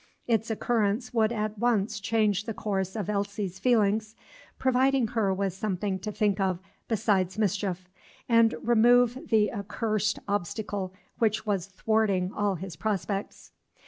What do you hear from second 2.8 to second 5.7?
of Elsie's feelings, providing her with